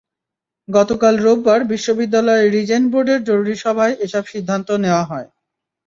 গতকাল 0.69 1.15
রোববার 1.17 1.59
বিশ্ববিদ্যালয় 1.71 2.43
রিজেন্ট 2.55 2.87
বোর্ডের 2.91 3.21
জরুরি 3.23 3.55
সভায় 3.63 3.93
এসব 4.05 4.23
সিদ্ধান্ত 4.33 4.67
নেওয়া 4.83 5.03
হয়। 5.03 5.27